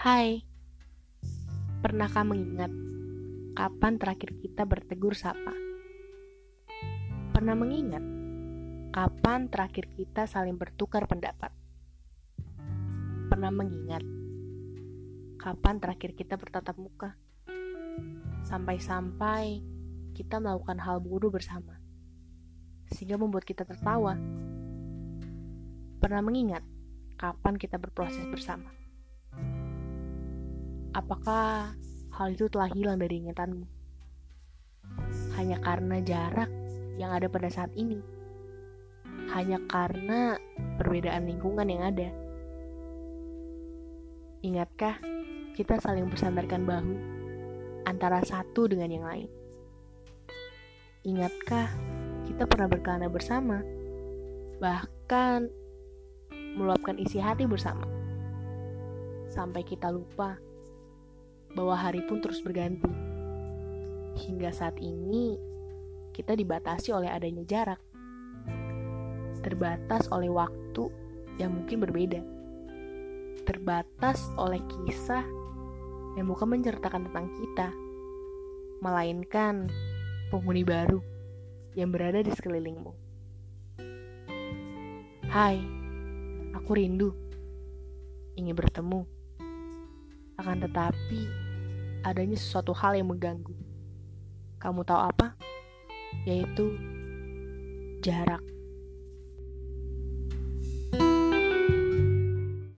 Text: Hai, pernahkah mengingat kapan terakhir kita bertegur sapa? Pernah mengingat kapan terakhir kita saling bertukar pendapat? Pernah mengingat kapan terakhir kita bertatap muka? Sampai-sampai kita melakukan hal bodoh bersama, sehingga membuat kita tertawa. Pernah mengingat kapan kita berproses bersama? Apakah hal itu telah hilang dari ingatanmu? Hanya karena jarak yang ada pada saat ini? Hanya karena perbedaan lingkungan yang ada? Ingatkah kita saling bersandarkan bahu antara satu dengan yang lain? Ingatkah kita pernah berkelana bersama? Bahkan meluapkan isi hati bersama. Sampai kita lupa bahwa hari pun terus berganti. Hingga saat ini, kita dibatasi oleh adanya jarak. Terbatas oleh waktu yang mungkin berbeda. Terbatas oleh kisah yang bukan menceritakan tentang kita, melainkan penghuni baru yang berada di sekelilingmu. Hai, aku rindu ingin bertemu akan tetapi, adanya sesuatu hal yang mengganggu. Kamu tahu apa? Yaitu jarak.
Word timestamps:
Hai, 0.00 0.40
pernahkah 1.84 2.24
mengingat 2.24 2.72
kapan 3.52 4.00
terakhir 4.00 4.32
kita 4.40 4.64
bertegur 4.64 5.12
sapa? 5.12 5.52
Pernah 7.36 7.52
mengingat 7.52 8.00
kapan 8.96 9.52
terakhir 9.52 9.92
kita 9.92 10.24
saling 10.24 10.56
bertukar 10.56 11.04
pendapat? 11.04 11.52
Pernah 13.28 13.52
mengingat 13.52 14.00
kapan 15.36 15.76
terakhir 15.76 16.16
kita 16.16 16.40
bertatap 16.40 16.80
muka? 16.80 17.20
Sampai-sampai 18.48 19.60
kita 20.16 20.40
melakukan 20.40 20.80
hal 20.80 21.04
bodoh 21.04 21.28
bersama, 21.28 21.76
sehingga 22.88 23.20
membuat 23.20 23.44
kita 23.44 23.68
tertawa. 23.68 24.16
Pernah 26.00 26.24
mengingat 26.24 26.64
kapan 27.20 27.60
kita 27.60 27.76
berproses 27.76 28.24
bersama? 28.32 28.79
Apakah 30.90 31.70
hal 32.18 32.28
itu 32.34 32.50
telah 32.50 32.66
hilang 32.74 32.98
dari 32.98 33.22
ingatanmu? 33.22 33.62
Hanya 35.38 35.62
karena 35.62 36.02
jarak 36.02 36.50
yang 36.98 37.14
ada 37.14 37.30
pada 37.30 37.46
saat 37.46 37.70
ini? 37.78 38.02
Hanya 39.30 39.62
karena 39.70 40.34
perbedaan 40.82 41.30
lingkungan 41.30 41.70
yang 41.70 41.94
ada? 41.94 42.10
Ingatkah 44.42 44.98
kita 45.54 45.78
saling 45.78 46.10
bersandarkan 46.10 46.66
bahu 46.66 46.94
antara 47.86 48.18
satu 48.26 48.66
dengan 48.66 48.90
yang 48.90 49.06
lain? 49.06 49.30
Ingatkah 51.06 51.70
kita 52.26 52.50
pernah 52.50 52.66
berkelana 52.66 53.06
bersama? 53.06 53.62
Bahkan 54.58 55.38
meluapkan 56.58 56.98
isi 56.98 57.22
hati 57.22 57.46
bersama. 57.46 57.86
Sampai 59.30 59.62
kita 59.62 59.86
lupa 59.94 60.49
bahwa 61.54 61.74
hari 61.74 62.02
pun 62.06 62.22
terus 62.22 62.42
berganti. 62.42 62.90
Hingga 64.20 64.50
saat 64.52 64.76
ini, 64.78 65.38
kita 66.14 66.34
dibatasi 66.36 66.92
oleh 66.92 67.10
adanya 67.10 67.42
jarak. 67.46 67.80
Terbatas 69.40 70.10
oleh 70.12 70.28
waktu 70.28 70.92
yang 71.40 71.56
mungkin 71.56 71.80
berbeda. 71.80 72.20
Terbatas 73.48 74.28
oleh 74.36 74.60
kisah 74.68 75.24
yang 76.18 76.26
bukan 76.28 76.58
menceritakan 76.58 77.08
tentang 77.08 77.26
kita, 77.40 77.68
melainkan 78.84 79.70
penghuni 80.28 80.62
baru 80.66 81.00
yang 81.78 81.88
berada 81.94 82.20
di 82.20 82.30
sekelilingmu. 82.34 82.92
Hai, 85.30 85.62
aku 86.58 86.70
rindu 86.74 87.14
ingin 88.34 88.58
bertemu 88.58 89.19
akan 90.40 90.64
tetapi, 90.64 91.20
adanya 92.00 92.36
sesuatu 92.36 92.72
hal 92.72 92.96
yang 92.96 93.12
mengganggu. 93.12 93.52
Kamu 94.56 94.84
tahu 94.84 95.00
apa? 95.12 95.36
Yaitu 96.24 96.76
jarak. 98.00 98.40